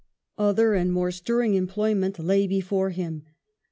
Other 0.39 0.73
and 0.73 0.91
more 0.91 1.11
stirring 1.11 1.53
employment 1.53 2.17
lay 2.17 2.47
before 2.47 2.89
him. 2.89 3.21